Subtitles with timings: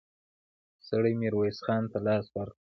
[0.87, 2.57] سړي ميرويس خان ته لاس ورکړ.